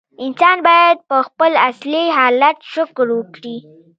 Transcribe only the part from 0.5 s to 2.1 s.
باید په خپل اصلي